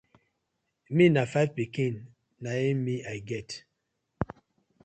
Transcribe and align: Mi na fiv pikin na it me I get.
Mi 0.95 1.05
na 1.13 1.23
fiv 1.33 1.49
pikin 1.57 1.95
na 2.41 2.51
it 2.67 2.75
me 2.85 2.93
I 3.15 3.17
get. 3.29 3.49